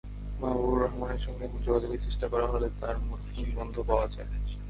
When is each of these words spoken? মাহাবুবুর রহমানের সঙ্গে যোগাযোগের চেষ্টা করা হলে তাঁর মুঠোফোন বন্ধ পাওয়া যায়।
মাহাবুবুর 0.41 0.79
রহমানের 0.81 1.21
সঙ্গে 1.25 1.45
যোগাযোগের 1.65 2.03
চেষ্টা 2.05 2.27
করা 2.27 2.47
হলে 2.47 2.67
তাঁর 2.79 2.95
মুঠোফোন 2.99 3.49
বন্ধ 3.55 3.75
পাওয়া 3.89 4.07
যায়। 4.07 4.29